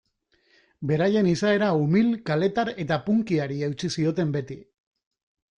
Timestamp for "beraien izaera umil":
0.91-2.09